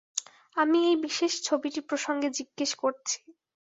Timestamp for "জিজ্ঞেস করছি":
2.37-3.17